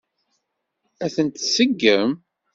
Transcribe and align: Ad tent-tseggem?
Ad 1.05 1.11
tent-tseggem? 1.15 2.11